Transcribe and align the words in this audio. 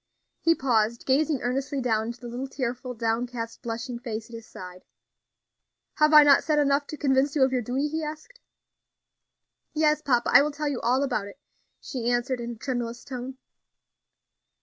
He 0.39 0.55
paused, 0.55 1.05
gazing 1.05 1.43
earnestly 1.43 1.79
down 1.79 2.07
into 2.07 2.21
the 2.21 2.27
little 2.27 2.47
tearful, 2.47 2.95
downcast, 2.95 3.61
blushing 3.61 3.99
face 3.99 4.31
at 4.31 4.35
his 4.35 4.47
side. 4.47 4.83
"Have 5.97 6.11
I 6.11 6.23
not 6.23 6.43
said 6.43 6.57
enough 6.57 6.87
to 6.87 6.97
convince 6.97 7.35
you 7.35 7.43
of 7.43 7.51
your 7.51 7.61
duty?" 7.61 7.87
he 7.87 8.03
asked. 8.03 8.39
"Yes, 9.75 10.01
papa; 10.01 10.31
I 10.33 10.41
will 10.41 10.49
tell 10.49 10.67
you 10.69 10.81
all 10.81 11.03
about 11.03 11.27
it," 11.27 11.39
she 11.79 12.09
answered 12.09 12.39
in 12.41 12.53
a 12.53 12.55
tremulous 12.55 13.03
tone. 13.05 13.37